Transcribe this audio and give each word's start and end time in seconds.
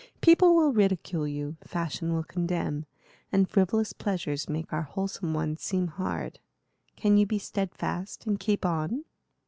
People 0.19 0.55
will 0.55 0.73
ridicule 0.73 1.27
you, 1.27 1.57
fashion 1.63 2.11
will 2.11 2.23
condemn, 2.23 2.87
and 3.31 3.47
frivolous 3.47 3.93
pleasures 3.93 4.49
make 4.49 4.73
our 4.73 4.81
wholesome 4.81 5.31
ones 5.35 5.61
seem 5.61 5.89
hard. 5.89 6.39
Can 6.95 7.17
you 7.17 7.27
be 7.27 7.37
steadfast, 7.37 8.25
and 8.25 8.39
keep 8.39 8.65
on?" 8.65 9.05